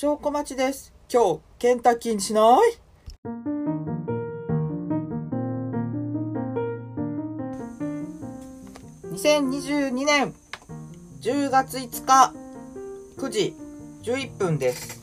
[0.00, 0.92] 証小町です。
[1.12, 2.78] 今日、ケンタッキーにしない
[9.10, 10.32] ？2022年
[11.20, 12.32] 10月5日
[13.16, 13.56] 9時
[14.04, 15.00] 11分です。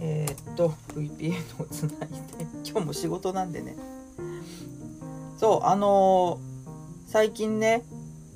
[0.00, 2.16] えー、っと、VPN をつないで、
[2.62, 3.74] 今日も仕事なんでね。
[5.38, 7.84] そう、あのー最近ね、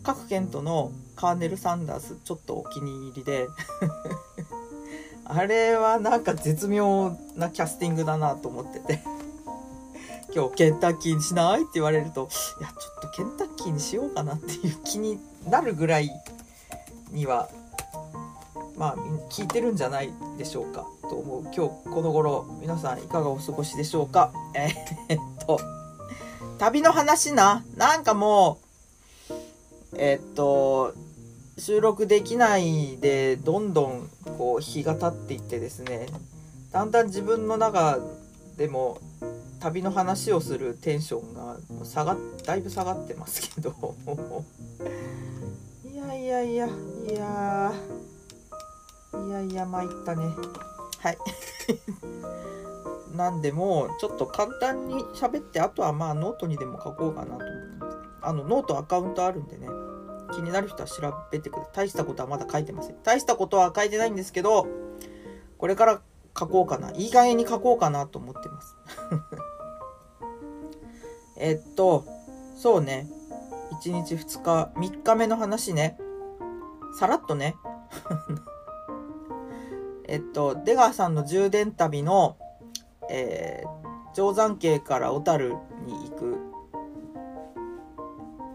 [0.02, 3.46] 各県とのカーネル・サンダースちょっとお気に入りで
[5.32, 9.00] あれはなんか絶妙なキャスティングだなと思ってて。
[10.32, 12.28] 今日ケンタッキーにしないって言われると
[12.60, 16.08] いやちょっとケンタッキーにしようかなっていう気になるぐらい
[17.10, 17.48] には
[18.76, 18.96] まあ
[19.28, 21.42] 聞いてるんじゃないでしょうかと思う。
[21.42, 21.58] 今日
[21.92, 24.32] この頃皆さんいかがお過ごしでしょうか？
[24.54, 25.58] えーっと
[26.58, 27.64] 旅の話な。
[27.76, 28.60] なんかも
[29.92, 30.94] うえっと
[31.60, 36.06] 収録できないでどんどんこう日が経っていってですね
[36.72, 37.98] だんだん自分の中
[38.56, 38.98] でも
[39.60, 43.74] 旅の話をするテンションが下がだいぶ下がってますけど。
[45.84, 46.70] いやいやいやい
[47.12, 47.72] や
[49.26, 50.34] いやいや参ったね。
[50.98, 51.18] はい。
[53.14, 57.50] なんでもちょっと簡単に喋ってあとはまあノートにでも書こうかなと思って
[58.22, 59.68] あのノートアカウントあるんでね。
[60.30, 62.96] 気になる人は調べてください大したことはまだ書いてません。
[63.02, 64.66] 大したことは書いてないんですけど
[65.58, 66.00] これから
[66.38, 66.92] 書こうかな。
[66.92, 68.76] いい加減に書こうかなと思ってます。
[71.36, 72.04] えっと
[72.56, 73.08] そうね。
[73.82, 75.98] 1日2日3日目の話ね。
[76.98, 77.56] さらっとね。
[80.06, 82.36] えっと出川さんの充電旅の
[83.10, 86.49] えー、定山渓から小樽に行く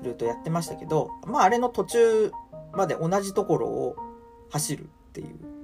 [0.06, 2.32] ルートやってましたけどまああれの途中
[2.74, 3.96] まで同じところを
[4.50, 5.56] 走るっていう。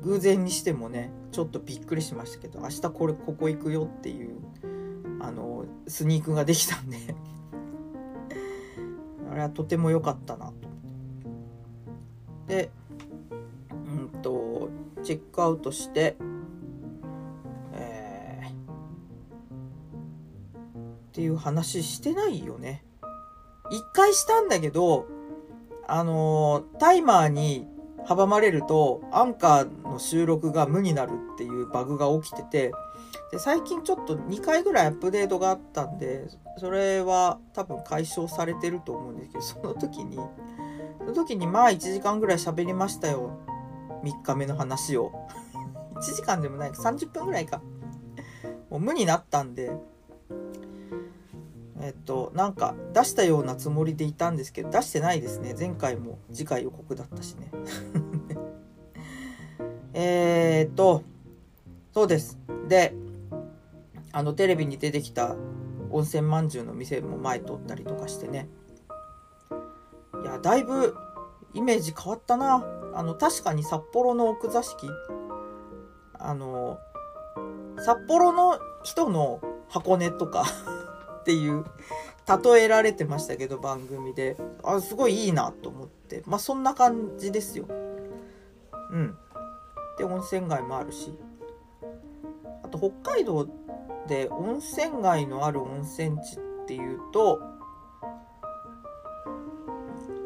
[0.00, 4.36] 偶然にしてもねちょっとびっくりしましたけど明日これここ行くよっていう
[5.20, 6.96] あのスニークができたんで。
[9.30, 10.54] あれはとても良かったなと。
[12.46, 12.70] で
[13.70, 14.70] うんと
[15.02, 16.16] チェックアウトして
[17.74, 18.52] えーっ
[21.12, 22.84] ていう話してないよね。
[23.70, 25.06] 一回したんだけど
[25.86, 27.66] あのータイマーに
[28.06, 32.72] 阻まれるとアンカーの収録が無になるっていうバグが起きてて
[33.30, 40.18] で最近ちょっと2回ぐらいアップデートがあったんでそれは多分解消されてると思うんですけどその時に
[40.98, 43.30] その時にまあ1時間ぐらい喋りましたよ。
[44.04, 45.12] 3日目の話を。
[45.94, 46.82] 1時間でもないか。
[46.82, 47.62] 30分ぐらいか。
[48.68, 49.72] もう無になったんで。
[51.80, 55.54] えっとなんか出したようなつもりでいたんですけど出してないですね。
[55.58, 57.50] 前回も次回予告だったしね。
[59.94, 61.02] えっと
[61.92, 62.38] そうです。
[62.68, 62.94] で
[64.12, 65.36] あのテレビに出てきた
[65.90, 68.48] 温泉まんじゅうの店も前通ったりとかしてね。
[70.22, 70.96] いやだいぶ
[71.54, 72.64] イメージ変わったな。
[72.94, 74.88] あの確かに札幌の奥座敷。
[76.18, 76.78] あの
[77.78, 80.44] 札幌の人の箱根とか。
[81.28, 81.62] っていう
[82.42, 84.38] 例えられてましたけど番組で。
[84.64, 86.22] あすごいいいなと思って。
[86.26, 87.66] まあそんな感じですよ。
[87.68, 89.14] うん。
[89.98, 91.12] で温泉街もあるし。
[92.62, 93.46] あと北海道
[94.06, 97.42] で温泉街のある温泉地っていうと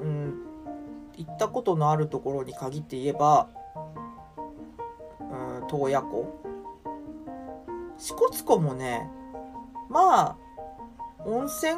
[0.01, 0.39] うん
[1.17, 3.49] 行ったことのあるところに限って言えば
[5.69, 6.41] 洞爺湖。
[7.99, 9.11] 支笏湖もね
[9.89, 10.42] まあ
[11.25, 11.73] 温泉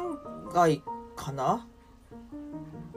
[0.53, 0.81] 街
[1.15, 1.67] かな？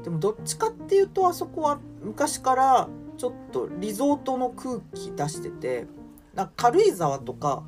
[0.03, 5.87] でもどっちかっていうとあそこは昔からちょっとリゾートの空気出してて
[6.35, 7.65] なんか軽井沢とか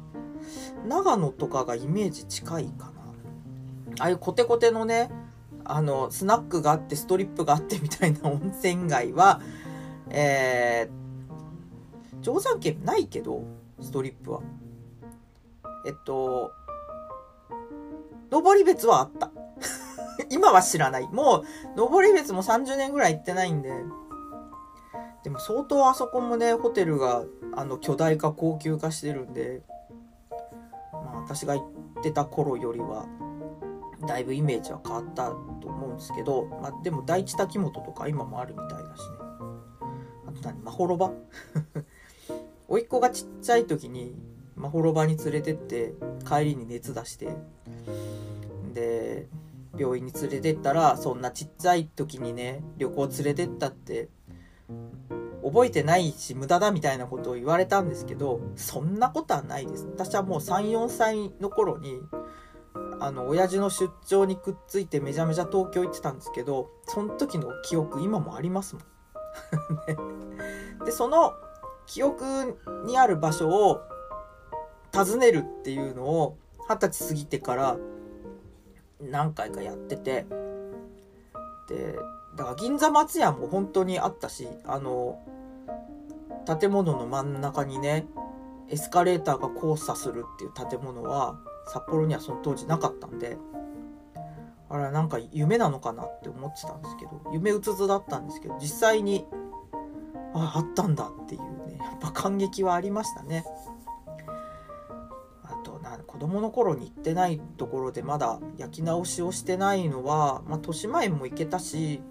[0.87, 2.93] 長野とかがイメージ近いかな。
[3.99, 5.11] ああいうコテコテのね
[5.65, 9.41] あのスナックがあってストリップがあってみたいな 温泉街は
[10.09, 13.45] えー、定山渓ないけど
[13.81, 14.41] ストリップは。
[15.87, 16.53] えっと
[18.31, 19.31] 登別はあった。
[20.31, 21.09] 今は知らない。
[21.09, 21.45] もう
[21.77, 23.73] 登別も30年ぐらい行ってないんで。
[25.23, 27.25] でも相当あそこもねホテルが
[27.55, 29.63] あの巨大化高級化してるんで。
[30.93, 31.63] まあ私が行
[32.01, 33.07] ってた頃よりは
[34.07, 35.31] だいぶイメージは変わった
[35.61, 39.17] と思うんですけど、まあ、でも第一滝本とか今もあるみたいだしね。
[40.27, 40.63] あと何？
[40.63, 41.13] まほろば？
[42.69, 44.15] 甥っ子がちっちゃい時に
[44.55, 45.95] まほろばに連れてって
[46.27, 47.37] 帰りに熱出して
[48.75, 49.27] で
[49.79, 54.09] 病院に連れてったらそんなちっちゃい時にね旅行連れてったって
[55.43, 59.87] 覚えてないし無駄だみたいなことを言われたんですけどそんなことはないです。
[59.87, 61.99] 私はもう34歳の頃に
[63.01, 68.85] あの親父の出張にくっついてめちゃめちゃ東京行ってたんですけどその時の記憶今もありますもん。
[70.85, 71.33] でその
[71.87, 73.81] 記憶にある場所を
[74.95, 76.37] 訪ねるっていうのを
[76.71, 77.77] 二十歳過ぎてから
[79.01, 80.25] 何回かやってて
[81.69, 81.99] で
[82.37, 85.19] だから銀座松屋も本当にあったしあの
[86.47, 88.07] 建物の真ん中にね
[88.69, 93.37] エスカレーターが交差するっていう建物は札幌にはその当時なかったんで
[94.69, 99.27] あれなんか夢なのかなって思ってたんですけど夢うつつだったんですけど実際に
[100.35, 103.45] ああったんだっていうねやっぱ感激はありましたね。
[106.21, 112.03] 子供の頃に行ってないところでまだ焼き直しをしてないのは、まあ、豊島園も行けたし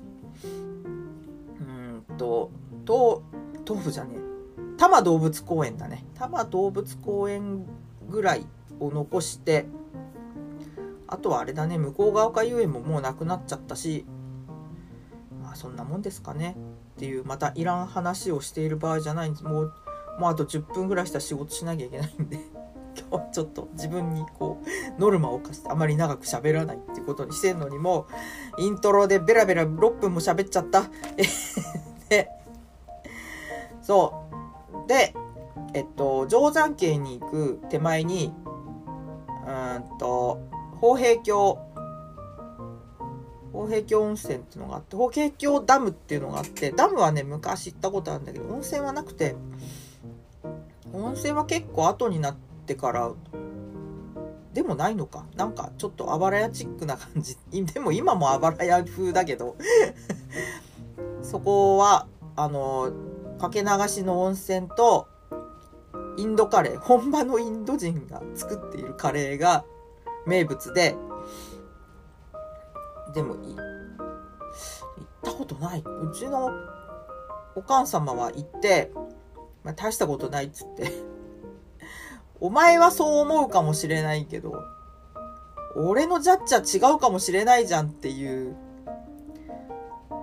[1.59, 2.50] うんと
[2.85, 3.21] と
[3.67, 4.19] 豆腐じゃねえ。
[4.77, 6.07] 多摩動物公園だね。
[6.15, 7.67] 多摩動物公園
[8.09, 8.47] ぐらい
[8.79, 9.67] を残して
[11.06, 11.77] あとはあれだね。
[11.77, 14.06] 向こう側か遊園ももうなくなっちゃったし
[15.44, 16.57] まあそんなもんですかね。
[16.95, 19.44] っていうまたいらん話をしている場合じゃないんです。
[19.44, 19.73] もう
[20.19, 22.39] もうあと10分ぐらいしたら仕事しなきゃいけないんで。
[22.97, 24.62] 今日はちょっと自分にこ
[24.97, 28.07] うノルマを課してあまり長く喋らないっていうことにしてんのにも
[28.57, 30.83] イントロでベラベラ6分も喋っちゃった。
[32.09, 32.30] で
[33.81, 34.25] そ
[34.86, 34.88] う。
[34.88, 35.13] で
[35.74, 38.33] えっと定山渓に行く手前に
[39.47, 40.39] うんと
[40.75, 41.59] 宝平峡
[43.51, 49.35] 宝平峡温泉っていうのがあって宝平峡ダムっていうのがあってダムはね昔行ったことあるんだけど温泉はなくて
[50.94, 53.12] 温泉は結構後になっててから。
[54.54, 55.25] でもないのか。
[55.36, 57.38] なんかちょっとあばら屋チックな感じ。
[57.74, 59.56] でも今もあばら屋風だけど。
[61.21, 62.92] そこはあの
[63.39, 65.07] かけ流しの温泉と
[66.18, 66.80] インドカレー。
[66.80, 69.66] 本場のインド人が作っているカレーが
[70.25, 70.95] 名物で。
[73.13, 73.57] でも行っ
[75.24, 75.80] たことない。
[75.80, 76.51] うちの
[77.56, 78.92] お母様は行って、
[79.63, 81.19] まあ、大したことないっつって。
[82.41, 84.63] お前はそう思うかもしれないけど
[85.75, 88.56] 俺のジャッジは違うかもしれないじゃんっていう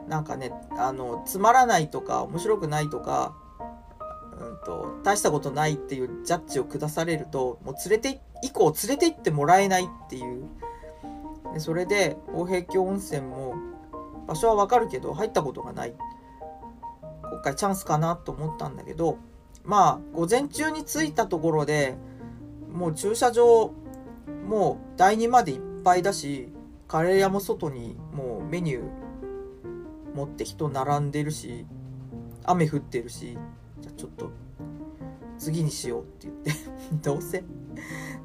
[0.08, 3.34] なんかねあのつまらないとか面白くないとか
[4.38, 10.44] うんと、大したことないっていうジャッジを下されると、もう連れて、以降連れて行ってもらえないっていう。
[11.54, 13.54] でそれで、大平峡温泉も、
[14.26, 15.94] 場所はわかるけど、入ったことがない。
[17.30, 19.19] 今回チャンスかなと思ったんだけど、
[19.66, 21.96] まあ、午前中に着いたところで、
[22.72, 23.72] もう駐車場、
[24.46, 26.52] もう第2までいっぱいだし、
[26.86, 28.82] カレー屋も外にもうメニュー
[30.14, 31.66] 持って人並んでるし、
[32.44, 33.36] 雨降ってるし、
[33.80, 34.30] じゃちょっと
[35.38, 36.52] 次にしようって言って。
[37.02, 37.44] どうせ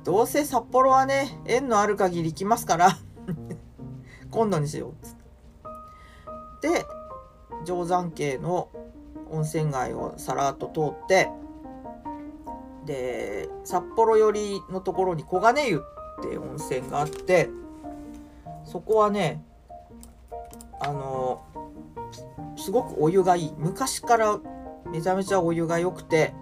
[0.03, 2.97] どうせ札幌はね縁のある限り行きますから
[4.31, 4.93] 今度にしようっ
[6.57, 6.69] って。
[6.69, 6.85] で
[7.65, 8.69] 定山渓の
[9.31, 11.29] 温泉街をさらっと通って
[12.85, 15.83] で札幌寄りのところに黄金湯
[16.19, 17.49] って温泉があって
[18.65, 19.43] そこはね
[20.79, 21.43] あの
[22.57, 23.53] すごくお湯がいい。
[23.57, 24.39] 昔から
[24.91, 26.33] めちゃめちゃお湯が良くて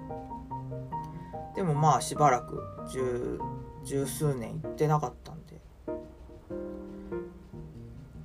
[1.56, 3.40] でもまあしばらく十
[3.84, 5.62] 十数年行ってなかったんで。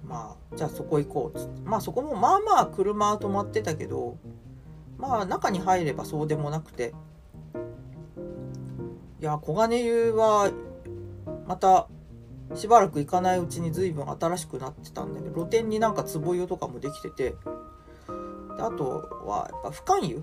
[0.06, 1.61] まあじゃあそこ行こうっつって。
[1.62, 4.16] まあそこもまあまあ車は止まってたけど
[5.06, 6.94] まあ中に入ればそうでもなくて。
[9.20, 10.50] いや黄金湯は
[11.46, 11.88] また
[12.54, 17.37] しばらく行かないうちに随分新しくなってたんだけど露店になんか壺湯とかもできてて。
[18.56, 20.23] であとはやっぱ深湯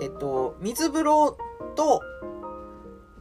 [0.00, 1.38] えっと水風呂
[1.74, 2.02] と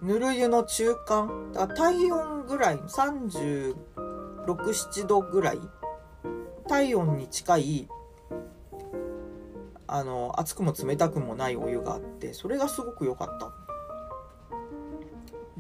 [0.02, 1.52] ぬる湯の中間。
[1.54, 5.60] だから体温ぐらい367度ぐらい。
[6.68, 7.90] 体温に近い
[9.92, 13.52] あの熱くも冷たくもないお湯があってそれがすごく良かった。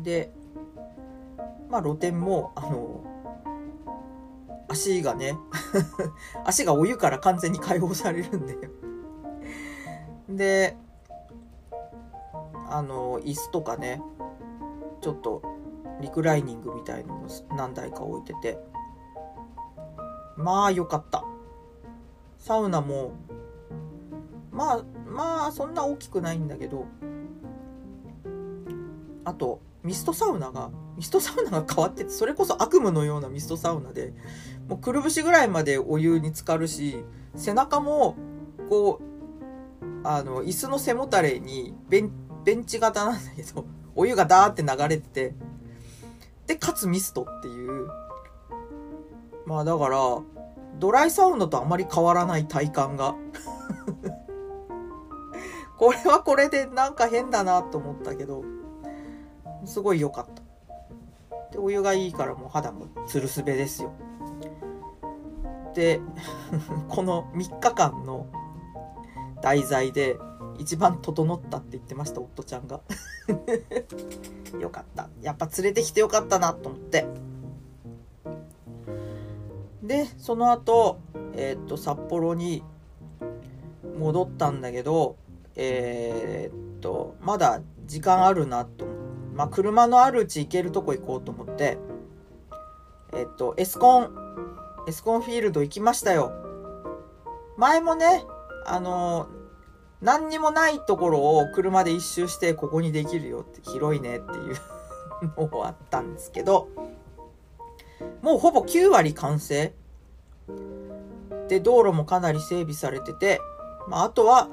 [0.01, 0.33] で
[1.69, 3.03] まあ露天もあの
[4.69, 5.38] 足がね
[6.45, 8.57] 足がお湯から完全に解放されるんで
[10.29, 10.77] で
[12.69, 14.01] あの椅子とかね
[15.01, 15.41] ちょっと
[16.00, 18.71] リクライニングみたいのも何台か置いてて。
[20.38, 21.23] まあ良かった。
[22.38, 23.11] サウナも
[24.62, 26.86] まあまあそんな大きくないんだけど
[29.25, 34.13] あとミストサウナがミストサウナが変わっててそれこそ悪夢のようなミストサウナで
[34.68, 37.03] もうくるぶしぐらいまでお湯に浸かるし
[37.36, 38.15] 背中も
[38.70, 42.12] こうあの椅子の背もたれにベン
[42.44, 43.65] ベンチ型なんだけど
[43.96, 45.36] お湯がダーって流れてて
[46.46, 47.88] でかつミストっていう。
[49.48, 49.98] まあだから
[50.80, 53.15] ドライサウンドとあまり変わらない体感が。
[55.81, 58.43] これはこれでなんか変だなと思ったけど
[59.65, 60.43] すごい良かった。
[61.53, 63.91] でお湯がいいからもう肌もツルスベですよ。
[65.73, 66.00] で
[66.88, 68.27] この3日間の
[69.41, 70.19] 題材で
[70.59, 72.81] 一番整ったって言ってました夫ちゃんが。
[74.61, 75.09] よかった。
[75.23, 77.07] やっぱ連れてきてよかったなと思って。
[79.81, 81.00] でその後
[81.33, 82.63] えー、っと札幌に
[83.97, 85.15] 戻ったんだけど
[85.55, 88.86] えー、っとまだ時間あるなと
[89.34, 91.77] まあ車のあるうち行けるとこ行こうと思って
[93.13, 94.10] えっとエスコン
[94.88, 96.31] エスコンフィールド行きましたよ。
[97.58, 98.25] 前もね
[98.65, 99.27] あの
[100.01, 104.55] 何にもないところを車で一周してここにできるよって広いねっていう
[105.38, 106.70] のもあったんですけど
[108.22, 109.74] もうほぼ9割完成。
[111.48, 113.41] で道路もかなり整備されてて、
[113.89, 114.48] まあ、あとは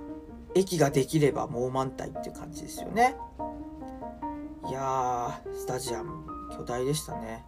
[0.59, 3.17] 駅ができればもう満タイっていう感じですよね。
[4.69, 7.45] いやースタジアム巨大でしたね。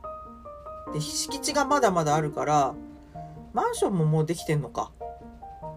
[0.93, 2.75] で敷地がまだまだあるから
[3.53, 4.93] マンションももうできてんのか。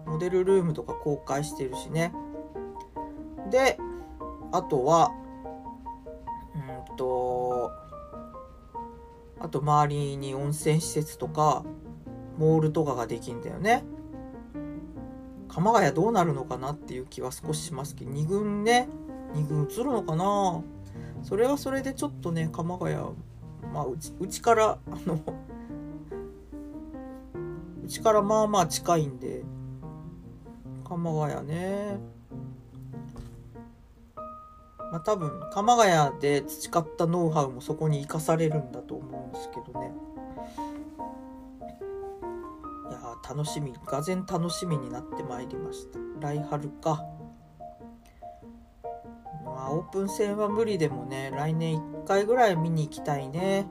[0.06, 2.14] モデルルームとか公開してるしね。
[3.50, 3.78] で
[4.52, 5.10] あとは
[6.54, 7.70] うんと
[9.40, 11.64] あと周りに温泉施設とか
[12.38, 13.84] モールとかができんだよね。
[15.54, 18.88] 鎌ヶ谷どうなるのかなっていう気は少ししますけど2軍ね
[19.34, 20.62] 2軍移るのかな？
[21.22, 22.96] それはそれでちょっとね鎌ヶ谷
[23.72, 25.20] まあうちうちからあの
[27.84, 29.44] うちからまあまあ近いんで
[30.88, 31.98] 鎌ヶ谷ね。
[34.90, 39.92] まあ多分鎌ヶ谷で培ったノウハウもそこに生かされるんだと思うんですけどね。
[43.26, 45.98] 楽しみがぜ楽しみになってまいりました。
[46.20, 47.02] 来春か。
[49.44, 53.66] まあオープン戦は無理でもね来年1回ぐらい見に行きたいね。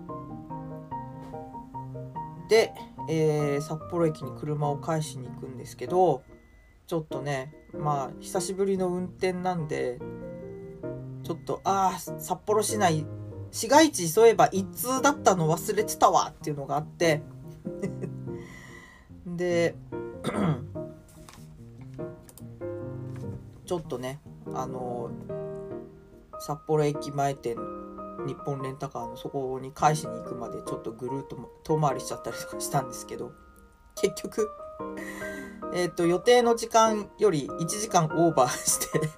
[2.50, 2.74] で、
[3.10, 6.24] えー、札幌駅に車を返しに行くんですけど
[6.88, 10.00] ちょっとねまあ久しぶりの運転なんで
[11.24, 13.06] ちょっとああ札幌市内
[13.52, 17.22] 市街地そういえば一通だったの忘れてたわっていうのがあって。
[19.36, 19.76] で
[23.66, 24.20] ちょっとね
[24.54, 25.10] あの
[26.40, 27.58] 札幌駅前店
[28.26, 33.32] 日本レンタカーのそこに返しに行くまでちょっとぐるっと遠回りしちゃったりとかしたんですけど
[33.96, 34.50] 結局
[35.74, 39.10] えっ、と予定の時間より1時間オーバーして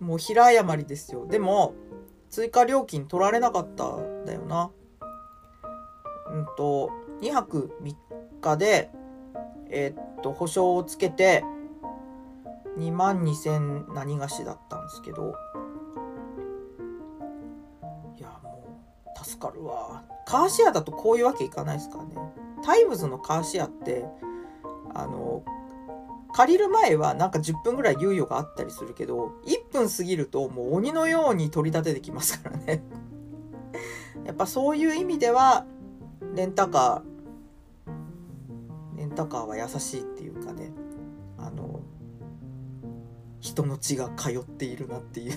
[0.00, 1.26] もう平謝りですよ。
[1.26, 1.74] でも
[2.30, 4.70] 追加料金取られなかったんだよな。
[6.30, 7.94] うんと2泊3
[8.40, 8.90] 日で
[9.70, 11.44] えっ、と保証をつけて
[12.78, 15.34] 2万2000何がしだったんですけど
[18.16, 18.80] いやも
[19.14, 20.02] う助かるわ。
[20.26, 22.14] カーシェアだとこういうわけいかないですからね。
[22.62, 24.04] タイムズのカーシェアって
[24.94, 25.42] あの
[26.32, 32.82] 借りる前はなんか10分ぐらい猶予があったりするけど1分過ぎるともう鬼のように取り立ててきますからね。
[34.24, 35.64] やっぱそういう意味では
[36.34, 37.17] レンタカー
[39.18, 40.70] タカーは優しいっていうかね
[41.38, 41.80] あの
[43.40, 45.34] 人の血が通っているなっていう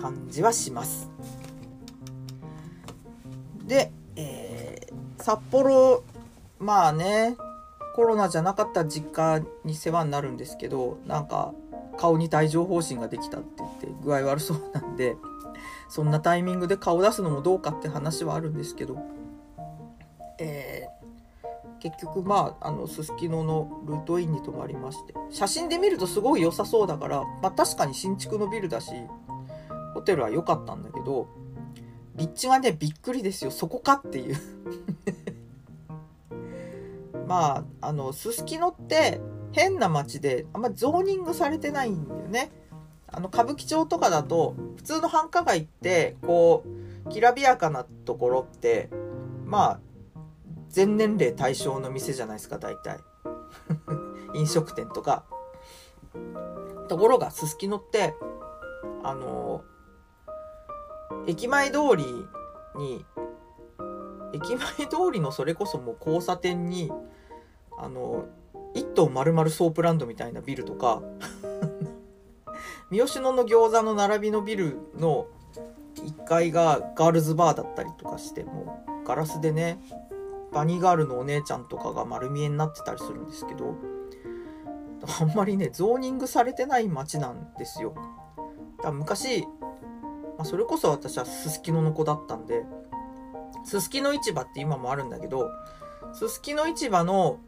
[0.00, 1.10] 感じはします
[3.64, 6.04] で、えー、札幌
[6.60, 7.36] まあね
[7.96, 11.52] コロナじゃなかった実家に世話になるんですけどなんか
[11.96, 15.16] 顔に帯状疱疹ができたって言って具合悪そうなんで
[15.88, 18.98] そんなタイミングで顔出すのもどうかって話はあるんですけど、
[20.38, 21.03] えー、
[21.84, 25.12] 結局まああのすすきののルートインに泊まりまして。
[25.28, 28.92] 写真で見るとすごい良さそうだから、まあ、確かに新築のビルだし
[29.92, 31.28] ホテルは良かったんだけど
[32.14, 33.50] 立地がねびっくりですよ。
[33.50, 34.36] そこかっていう。
[37.28, 39.20] まああのすすきのって
[39.52, 42.50] 変な街であんまゾーニングされてないんだよね。
[43.08, 46.64] あの歌舞伎町とかだと普通の繁華街ってこ
[47.06, 48.88] うきらびやかなところって
[49.44, 49.80] まあ
[50.74, 52.98] 全年齢対象の店じゃないですか大体。
[54.34, 55.24] 飲食店とか。
[56.88, 58.14] ところがすすきのって
[59.04, 59.62] あの
[61.26, 62.04] 駅前通り
[62.76, 63.04] に
[64.32, 66.90] 駅前通りのそれこそもう交差点に
[67.78, 68.26] あの
[68.74, 71.02] 一棟丸々ソープランドみたいなビルとか
[72.90, 75.26] 三好野の餃子の並びのビルの
[75.94, 79.80] 1階がガールズバーだったりとかしてもうガラスでね
[80.54, 83.76] バニーガールのお姉ちゃんとかが丸見えになってたりするんですけど
[85.20, 87.94] あんまりねゾーニングされてない街なんですよ
[88.82, 89.46] だ昔、ま
[90.40, 92.64] あ、それこそ私はすすきのの子だったんで
[93.64, 95.50] すすきの市場って今もあるんだけど
[96.12, 97.40] すすきの市場の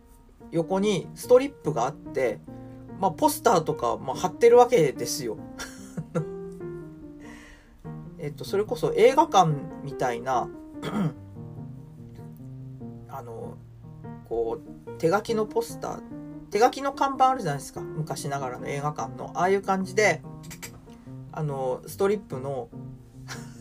[0.51, 2.41] 横にストリップがあって
[3.01, 5.37] まあ、ポスターとか、まあ、貼ってるわけですよ。
[8.19, 9.51] えっと、それこそ映画館
[9.85, 10.49] みたいな
[14.29, 16.01] こう、手書きのポスター、
[16.51, 17.81] 手書きの看板あるじゃないですか。
[17.81, 19.33] 昔ながらの映画館の。
[19.35, 20.23] ああいう感じで、
[21.33, 22.69] あの、ストリップの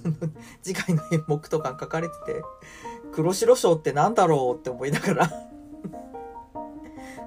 [0.62, 2.44] 次回の演目とか書かれてて、
[3.12, 5.32] 黒白章ってなんだろうって思いながら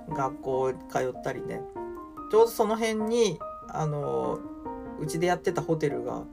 [0.14, 1.62] 学校通ったりね。
[2.30, 4.38] ちょうどその辺にあの
[4.98, 6.24] うちでやってたホテルが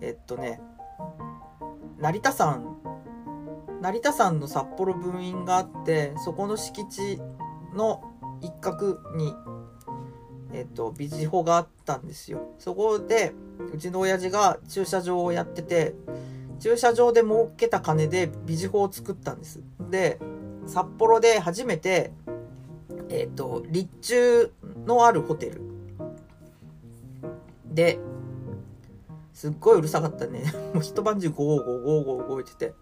[0.00, 0.60] えっとね
[1.98, 2.76] 成田山
[3.80, 7.20] 成田山の札幌分院があってそこの敷地
[7.74, 8.02] の
[8.40, 9.34] 一角に
[10.52, 13.34] えっとビジホがあったんですよそこで
[13.72, 15.94] うちの親父が駐車場をやってて
[16.60, 20.18] 駐車場で儲けた金でビジホを作ったんですで
[20.66, 22.12] 札幌で初めて
[23.10, 24.52] えっ、と、立駐
[24.86, 25.62] のあるホテル
[27.66, 27.98] で、
[29.32, 30.42] すっごいうるさかったね。
[30.74, 32.74] もう一晩中ゴーゴーゴーゴー動いてて。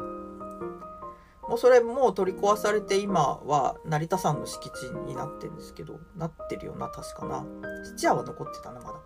[1.48, 7.46] もうそれもう取り壊されて今は成田山の敷地になってるんですけど、なってるよな、確かな。
[7.84, 8.98] 質屋は残ってたな、まだ。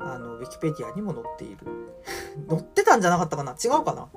[0.00, 1.66] あの、ウィキペディアにも載っている。
[2.48, 3.52] 載ってたんじゃなかったかな？
[3.52, 4.08] 違うかな？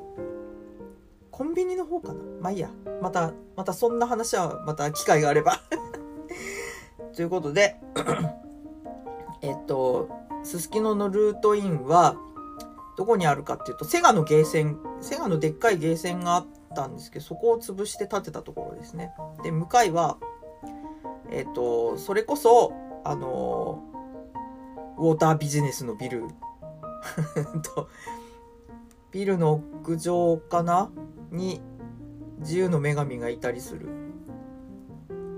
[1.31, 2.21] コンビニの方かな？
[2.41, 2.69] まあいいや。
[3.01, 5.61] また、またそんな話はまた機会があれば
[7.15, 7.79] ということで
[9.41, 10.09] えっと、
[10.43, 12.15] すすきののルートインは、
[12.97, 16.45] どこにあるかっていうと、セガのゲーセン、セガのでっかいゲーセンがあっ
[16.77, 19.13] たんですけど、そこを潰して建てたところですね。
[19.43, 20.17] で、向かいは、
[21.31, 22.71] えっと、それこそ、
[23.03, 23.83] あの、
[24.97, 26.25] ウォータービジネスのビル。
[27.75, 27.89] と、
[29.11, 30.91] ビルの屋上かな？
[31.31, 31.61] に
[32.39, 33.87] 自由の女神がいたりする。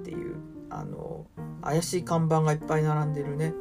[0.01, 0.35] っていう
[0.69, 1.25] あの
[1.61, 3.53] 怪しい看板がいっぱい並んでるね、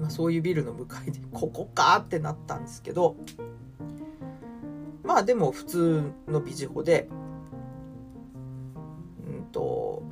[0.00, 1.96] まあ、そういうビルの向かいでここか？
[1.98, 3.16] ってなったんですけど
[5.08, 7.08] まあでも普通のビジホで
[9.26, 10.04] うんと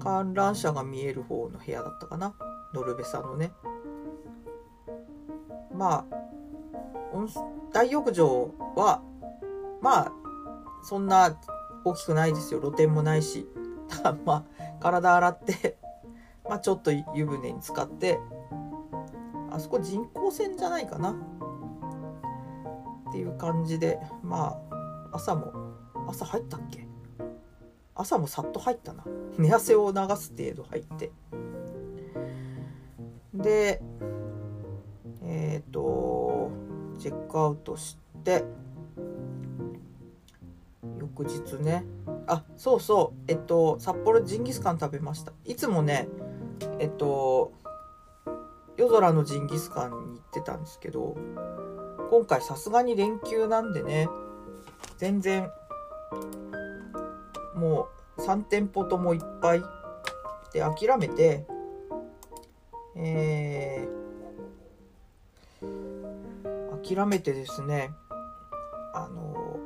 [0.00, 2.34] 観覧車が見える方の部屋だったかな
[2.74, 3.52] ノルベさんのね
[5.72, 6.16] まあ
[7.72, 9.02] 大浴場は
[9.80, 10.12] まあ、
[10.82, 11.38] そんな
[11.84, 12.60] 大きくないですよ。
[12.60, 13.46] 露天もないし。
[13.88, 14.44] ただまあ、
[14.80, 15.78] 体洗って
[16.48, 18.18] まあちょっと湯船に浸かって、
[19.50, 21.14] あそこ人工船じゃないかな。
[23.08, 25.52] っていう感じで、まあ、朝も、
[26.08, 26.86] 朝入ったっけ？
[27.94, 29.04] 朝もさっと入ったな。
[29.38, 31.12] 寝汗を流す程度入って。
[33.34, 33.82] で、
[35.22, 36.50] えっ、ー、と、
[36.98, 38.44] チェックアウトして、
[41.16, 41.84] 翌日ね
[42.26, 46.08] あそうそうえっと札幌ジンギスカン食べましたいつもね
[46.78, 47.52] えっと
[48.76, 51.16] 夜空のジンギスカンに行ってたんですけど
[52.10, 54.08] 今回さすがに連休なんでね
[54.98, 55.50] 全然
[57.54, 57.88] も
[58.18, 59.62] う3店舗ともいっぱい
[60.52, 61.46] で諦めて
[62.98, 67.90] えー、諦めてですね
[68.94, 69.58] あの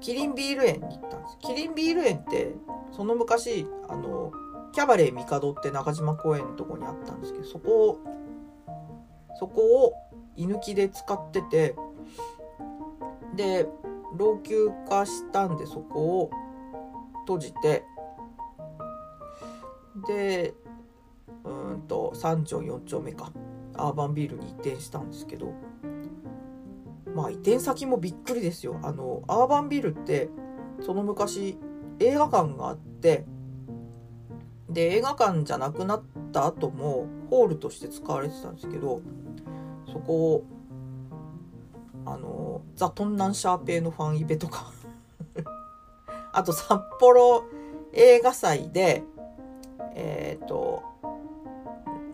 [0.00, 1.38] キリンビール園に行ったんです。
[1.40, 2.54] キリンビール園って
[2.92, 4.30] その昔あの
[4.72, 7.98] キャバレー帝って中島公園のとこにあったんですけどそこを
[9.38, 9.92] そこを
[10.36, 11.74] 居抜きで使ってて
[13.34, 13.66] で
[14.16, 16.30] 老朽化したんでそこを
[17.20, 17.84] 閉じて
[20.06, 20.54] で
[21.44, 23.32] うんと3丁4丁目か
[23.76, 25.52] アーバンビールに移転したんですけど
[27.14, 28.78] まあ移転先もびっくりですよ。
[28.82, 30.28] あの、アーバンビルって、
[30.80, 31.56] その昔
[32.00, 33.24] 映画館があって、
[34.68, 39.00] で、映画館じゃなくなった後もホールとして使われてたんですけど、
[39.94, 40.44] そこを、
[42.04, 44.72] あの、ザ・トンナンシャーペイのファンイベとか
[46.32, 47.44] あと札幌
[47.92, 49.04] 映画祭で、
[49.94, 50.82] えっ、ー、と、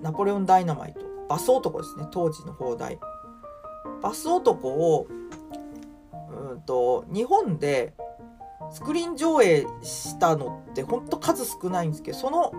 [0.02, 2.98] ナポレオンダイナマイト、バス男ですね、当時の放題。
[4.02, 5.06] バス男を、
[6.50, 7.94] うんと、日本で
[8.70, 12.52] スクリーン上映したのってほんと数少ないんですけどその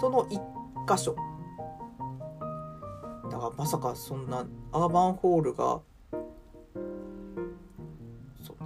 [0.00, 1.16] その1箇所
[3.56, 5.80] まさかそんなアーバンホールが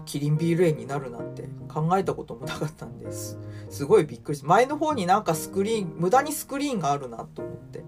[0.04, 3.38] キリンビール園になるなんて考えたこともなかったんです
[3.68, 7.84] すごいびっくりして前の方になんかスクリーン無駄にスクリーンがあるなと思って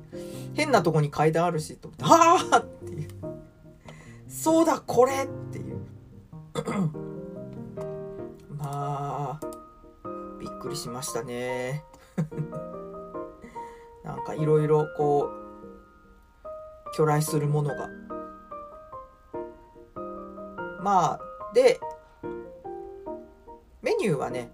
[0.54, 3.08] 変なとこに階段あるしと思ってああっていう。
[4.28, 5.80] そうだこれっていう。
[8.56, 9.46] まあ
[10.40, 11.84] びっくりしましたね。
[14.04, 15.41] なんかいろいろこう
[16.92, 17.88] 巨来するものが。
[20.80, 21.20] まあ
[21.54, 21.78] で
[23.82, 24.50] メニューはね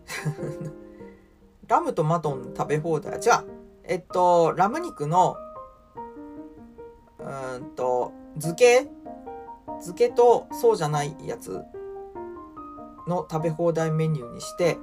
[1.69, 3.19] ラムとマトン食べ放題。
[3.19, 3.21] 違う
[3.85, 5.37] えっとラム肉の
[7.19, 8.91] うんと漬け？
[9.81, 11.63] 漬けとそうじゃないやつ
[13.07, 14.77] の食べ放題メニューにして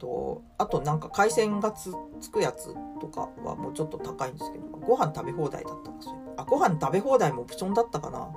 [0.00, 1.92] とあとなんか海鮮がつ
[2.32, 8.30] くやつとかはもうちょっと高いんですけどご飯食べ放題だったんですよあご飯食べ放題もオプションだったかな。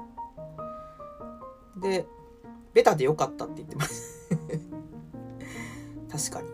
[1.82, 2.06] で
[2.74, 4.30] ベタでよかったって言ってます。
[6.12, 6.50] 確かに。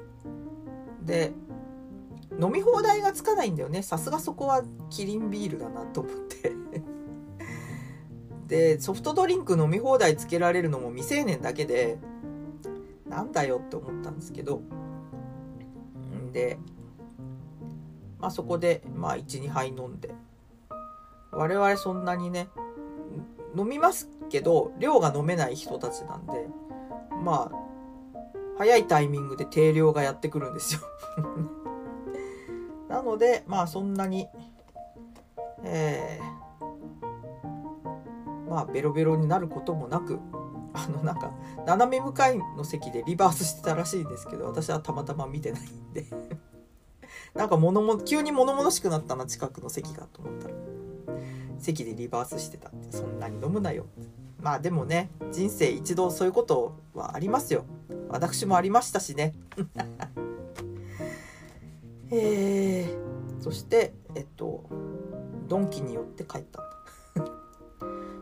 [1.06, 1.34] で
[2.40, 3.82] 飲み放題がつかないんだよね。
[3.82, 6.54] さすがそこはキリンビールだなと思って。
[8.48, 12.00] でソフトドリンク飲み放題つけられるのも未成年だけで
[13.08, 14.62] なんだよって思ったんですけど
[16.32, 16.58] で
[18.20, 20.14] まあそこでまあ12杯飲んで。
[21.32, 22.50] 我々そんなにね
[23.56, 26.48] 飲みますけど量が飲めない人たちなんで
[27.24, 27.58] まあ
[28.58, 30.82] 早いタイミングで定量がやってくるんですよ。
[32.90, 34.28] なのでまあそんなに
[35.64, 40.20] えー、まあベロベロになることもなく
[40.74, 41.32] あのなんか
[41.66, 46.06] 斜め向かいの席でリバースしてたらしいんですけど私はたまたま見てないんで。
[47.34, 50.54] なんか物も急に物々しくなったな近くの席がと思ったら。
[51.60, 52.92] 席でリバースしてたって。
[52.92, 53.86] そんなに飲むなよ。
[54.42, 57.66] まあでもね人生一度そういうことはありますよ。
[58.10, 59.34] 私もありましたしね。
[62.12, 64.64] えー、そしてえっと
[65.48, 66.69] ドンキによって帰った。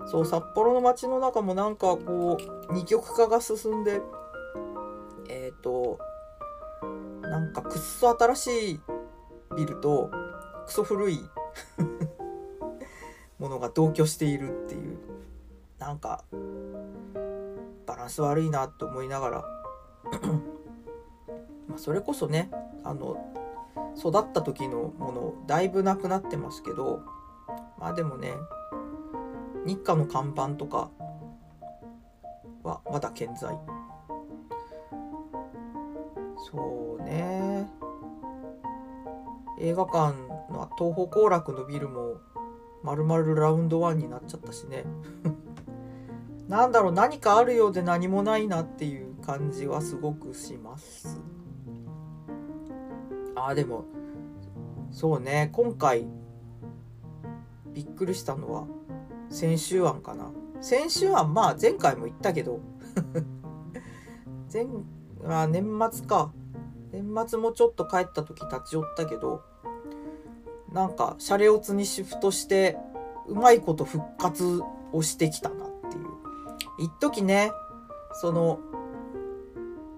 [0.08, 2.38] そう札幌の街の中もなんかこ
[2.70, 4.02] う二極化が進んで
[5.30, 6.00] えっ、と
[7.22, 8.80] なんかくっそ新しい
[9.58, 10.10] ビルと
[10.66, 11.20] クソ古い
[13.38, 14.98] ものが同居しているっていう
[15.78, 16.24] なんか
[17.86, 19.46] バランス悪いなと思いながら
[21.68, 22.50] まそれこそね
[22.84, 23.18] あの
[23.98, 27.02] 育った時のものだいぶなくなってますけど
[27.78, 28.34] まあでもね
[29.68, 30.90] 日課の看板とか
[32.64, 33.54] はまだ健在。
[36.50, 37.70] そうね。
[39.60, 40.14] 映画館
[40.50, 42.16] の東宝行楽のビルも
[42.82, 44.86] まるまるラウンドワンになっちゃったしね。
[46.48, 51.20] なんだろう何かあるようで何もないなっていう感じはすごくします。
[53.36, 53.84] ああでも
[54.92, 55.50] そうね。
[55.52, 56.08] 今回
[57.74, 58.66] びっくりしたのは
[59.30, 60.32] 先週案かな。
[60.62, 62.60] 先週案まあ前回も言ったけど。
[64.52, 64.66] 前
[65.26, 66.32] あ年末か。
[66.92, 69.44] 年末もちょっと帰った時立ち寄ったけど
[70.72, 72.78] なんかシャレオツにシフトして
[73.28, 74.62] うまいこと復活
[74.94, 76.06] をしてきたなっていう。
[76.80, 77.52] 一時ね
[78.14, 78.60] その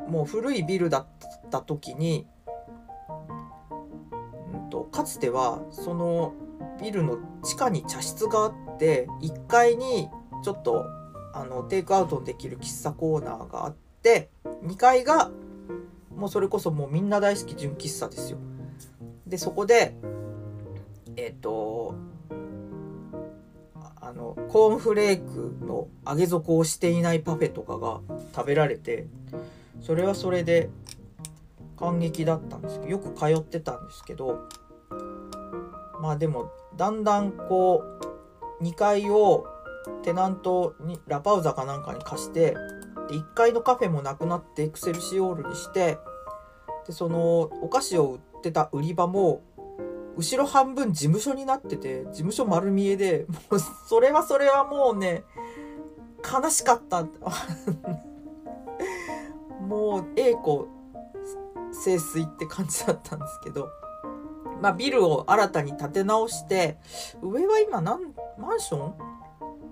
[0.08, 1.08] もう古いビルだっ
[1.52, 2.26] た時に、
[4.52, 6.34] うんと、かつてはその
[6.82, 10.10] ビルの地下に茶室があって1階に
[10.44, 10.86] ちょっと
[11.34, 14.30] あのテイクアウトできる喫茶コーナーがあって
[14.64, 15.32] 2階が
[16.16, 18.38] もうそれこそもうみんな大好き純喫茶ですよ。
[19.28, 19.96] でそこで
[21.16, 21.96] えっ、ー、と
[24.02, 28.02] あのコーンフレークの揚げ底をしていないパフェとかが
[28.36, 29.08] 食べられて
[29.82, 30.70] それはそれで
[31.78, 34.48] 感激だったんですけどよく通ってたんですけど
[36.00, 37.84] まあでもだんだんこ
[38.60, 39.46] う2階を
[40.04, 42.52] テナントにラパウザかなんかに貸して
[43.10, 45.98] で1階のカフェもなくなってエクセルシオールにして
[46.88, 49.42] でそのお菓子を売ってた売り場も
[50.18, 55.24] 後ろ半分事務所になってて事務所丸見えでもうそれはそれはもうね
[56.22, 57.06] 悲しかった。
[59.62, 60.68] もう栄子
[61.84, 63.70] 清水って感じだったんですけど。
[64.62, 66.78] まあビルを新たに建て直して
[67.22, 68.94] 上は今なんマンション？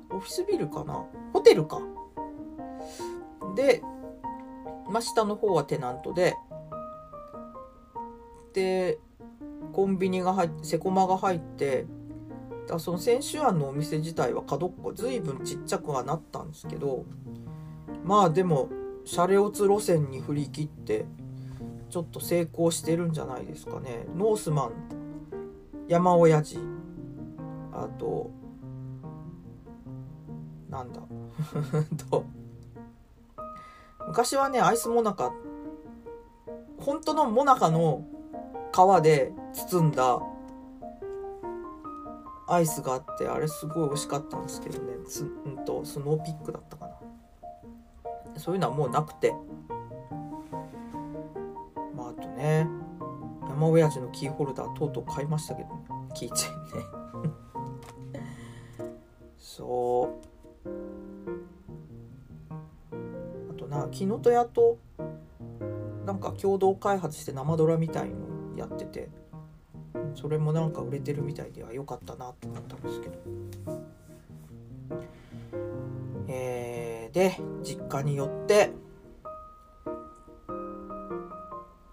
[0.09, 1.05] オフィスビルかな？
[1.33, 1.81] ホテルか。
[3.55, 3.81] で、
[4.89, 6.35] まあ、下の方はテナントで
[8.53, 8.99] で
[9.73, 11.85] コンビニが入ってセコマが入って
[12.67, 17.05] だその千秋庵のお店自体は角っこ随分ちっちゃくはなったんですけど
[18.03, 18.69] まあでも
[19.05, 21.05] シャレオツ路線に振り切って
[21.89, 24.05] ちょっと成功してるんじゃないですかね。
[24.15, 24.71] ノースマン
[25.87, 26.59] 山親父
[27.71, 28.31] あと
[30.69, 31.01] なんだ。
[32.09, 32.25] と。
[34.07, 35.33] 昔はねアイスモナカ
[36.79, 38.03] 本当のモナカの
[38.71, 40.19] 皮で包んだ
[42.47, 44.93] アイスがあってあれすごい美味しかったんですけどね、
[45.45, 48.39] うんと、スノーピックだったかな。
[48.39, 49.33] そういうのはもうなくて。
[52.37, 52.67] ね。
[53.49, 55.69] 山親父のキーホルダーとうとう買いましたけど。
[55.69, 55.81] ね
[56.13, 56.85] キーチェーンね。
[59.37, 60.09] そ
[60.63, 60.71] う。
[63.51, 64.77] あとな木の戸屋と
[66.05, 68.15] なんか共同開発して生ドラみたいの
[68.55, 69.09] やってて。
[70.15, 73.15] それもなんか売れてるみたいでは良かったなと思ったんですけど。
[76.27, 78.71] えー、で実家に寄って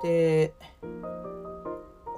[0.04, 0.52] で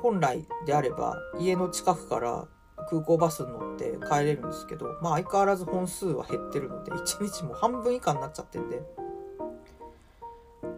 [0.03, 2.49] 本来であれば家の近くから
[2.91, 8.83] 空港バスに乗って帰れるんですけどまあ相変わらず本数は減ってるので1日も半分以下になっちゃってんで。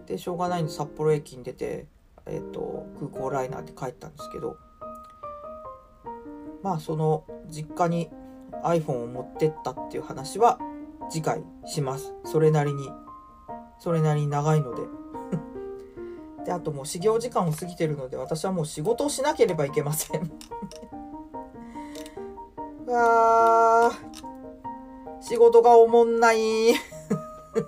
[0.07, 1.87] でしょうがないんで札幌駅に出て
[2.31, 4.57] えーと、空港ライナーで帰ったんですけど。
[6.62, 8.11] まあその実家に
[8.64, 10.59] iPhone を持ってったっていう話は
[11.09, 12.12] 次回します。
[12.25, 12.90] それなりに
[13.79, 14.97] それなりに長いので。
[16.48, 20.32] であともう始業時間を過ぎてるので私はもう仕事をしなければいけません
[22.88, 23.94] わー
[25.20, 26.38] 仕事がおもんない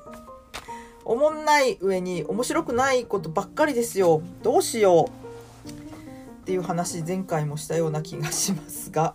[1.04, 4.22] おもんない上に面白くないことばっかりですよ。
[4.42, 5.10] どうしよ
[5.66, 5.68] う。
[6.42, 9.14] っていう話前回もしたような気がしますが。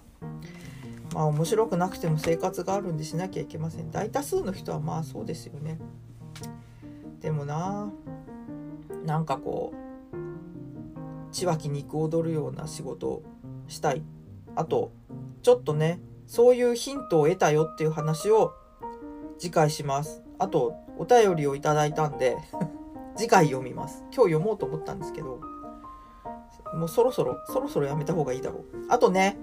[1.13, 3.89] まあ面白くなくても生活があるんでしなきゃいけません。
[3.91, 5.79] 大多数の人はまあそうですよね。
[7.21, 7.89] でもな
[9.05, 13.23] なんかこう血湧き肉踊るような仕事を
[13.67, 14.03] したい。
[14.55, 14.91] あと
[15.41, 18.53] ちょっとねそういうヒントを得たよっていう話を
[19.37, 20.23] 次回します。
[20.39, 22.37] あとお便りをいただいたんで
[23.15, 24.03] 次回読みます。
[24.13, 25.39] 今日読もうと思ったんですけど、
[26.73, 28.63] もうそろそろ、そろそろやめた方がいいだろう。
[28.89, 29.37] あとね、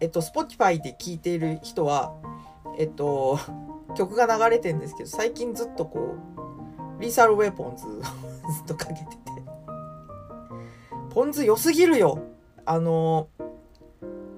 [0.00, 2.14] えっと、Spotify で聴いている人は、
[2.78, 3.38] えっと、
[3.96, 6.14] 曲が流れてんですけど、最近ずっとこ
[6.98, 7.84] う、リーサルウェポンズ
[8.52, 9.08] ずっとかけてて。
[11.10, 12.18] ポンズ良すぎるよ
[12.66, 13.28] あの、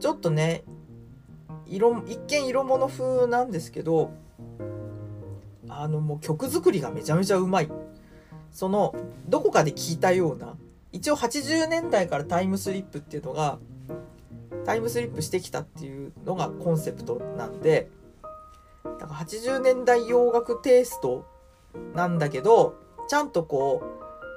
[0.01, 0.65] ちょっとね、
[1.67, 4.11] 色、一見色物風なんですけど、
[5.69, 7.71] あのもう曲作りがめちゃめちゃうまい。
[8.51, 8.95] その、
[9.29, 10.57] どこかで聞いたような、
[10.93, 13.59] 一応80年代からタイムスリップっていうのが、
[14.65, 17.89] タイムスリップしてきたっていうのがコンセプトなんで、
[18.83, 21.25] だから80年代洋楽テイスト
[21.95, 22.75] なんだけど、
[23.09, 23.83] ちゃんとこ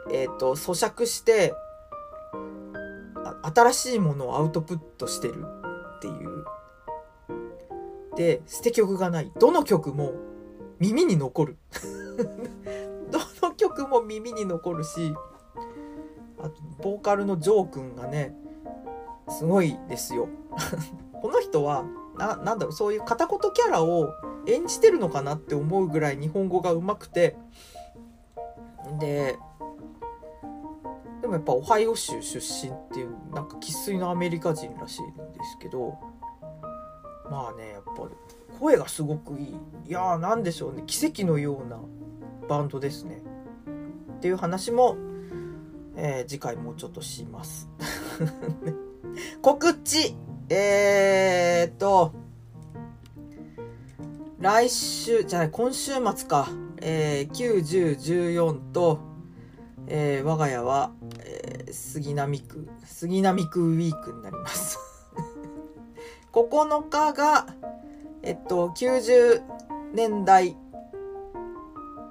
[0.07, 1.53] う、えっ、ー、と、咀嚼して、
[3.41, 5.45] 新しいものをアウトプットしてる
[5.97, 6.45] っていう。
[8.15, 9.31] で、捨て曲がない。
[9.39, 10.13] どの曲も
[10.79, 11.57] 耳に残る
[13.11, 15.13] どの曲も耳に残るし
[16.39, 18.33] あとボーカルのジョー君がね
[19.27, 20.29] すごいですよ
[21.21, 21.83] この人は
[22.17, 24.09] ななんだろうそういう片言キャラを
[24.47, 27.35] 演じてるのかなって思うぐらい日本語がうまくて
[28.97, 29.37] で
[31.21, 35.99] でもやっぱオハイオ州出身っていうなんか生粋のアメリカ人らしいんですけど
[37.29, 38.09] まあねやっぱ
[38.59, 39.47] 声がすごくいい。
[39.87, 40.83] いやー何でしょうね。
[40.85, 41.79] 奇跡のような
[42.49, 43.21] バンドですね。
[44.17, 44.97] っていう話も、
[45.95, 47.69] えー、次回もうちょっとします。
[49.41, 50.15] 告知。
[50.49, 52.11] えー、っと
[54.39, 56.49] 来週じゃない今週末か、
[56.81, 58.99] えー、9、10、14と、
[59.87, 60.91] えー、我が家は、
[61.25, 64.79] えー、杉並区杉並区ウィークになります
[66.33, 67.47] 9日が
[68.21, 69.41] えっと、90
[69.93, 70.57] 年代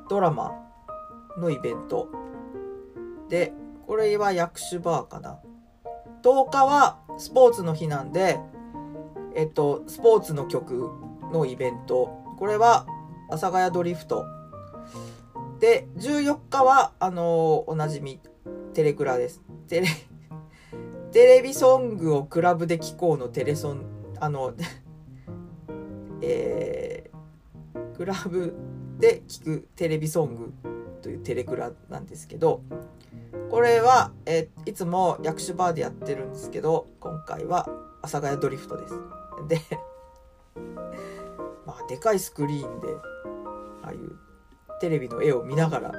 [0.09, 0.53] ドラマ
[1.37, 2.09] のイベント。
[3.29, 3.53] で、
[3.87, 5.39] これは薬種バーかな。
[6.23, 8.41] 10日はスポーツの日なんで、
[9.35, 10.91] えっと、スポーツの曲
[11.31, 12.09] のイベント。
[12.39, 12.87] これは、
[13.29, 14.25] 阿佐ヶ谷ドリフト。
[15.59, 18.21] で、14日は、あのー、おなじみ、
[18.75, 19.43] テレクラです。
[19.69, 19.89] テレ、
[21.13, 23.85] テレビソングをクラブで聴こうのテレソン、
[24.21, 24.55] あの、
[26.23, 28.55] えー、クラブ
[28.99, 30.53] で聴くテレビソング
[31.03, 32.63] というテレクラなんですけど
[33.51, 37.69] これは、えいつも役所バーでやってるんですけど今回は
[38.03, 38.95] 阿佐ヶ谷ドリフトです
[39.49, 39.61] で
[41.65, 42.89] まあでかいスクリーンで
[43.83, 44.17] ああいう
[44.81, 45.93] テレビの絵を見ながら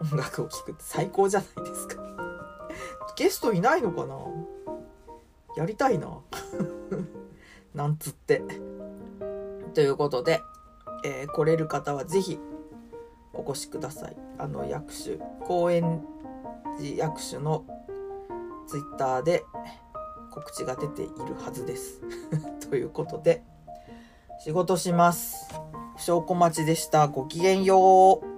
[0.00, 2.02] 音楽を聴くって最高じゃないですか。
[3.16, 4.16] ゲストいないのかな？
[5.56, 6.18] やりたいな。
[7.74, 8.42] なんつって。
[9.72, 10.40] ということで、
[11.04, 12.38] えー、来れる方はぜひ
[13.32, 14.16] お越しください。
[14.38, 16.04] あの役所高円
[16.78, 17.64] 寺役所の
[18.66, 19.44] ツイッターで
[20.30, 21.12] 告知が出ている
[21.44, 22.00] はずです。
[22.68, 23.42] ということで
[24.40, 25.48] 仕事します。
[25.96, 27.08] 証拠待ちでした。
[27.08, 28.33] ごきげんよう。